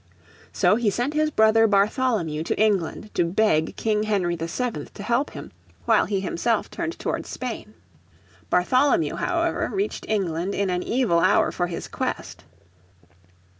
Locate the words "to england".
2.45-3.13